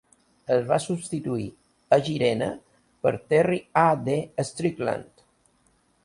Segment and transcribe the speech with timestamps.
[0.53, 1.43] Es va substituir
[1.97, 2.47] a Gerena
[3.07, 3.83] per Terry A.
[4.09, 4.15] D.
[4.53, 5.23] Strickland.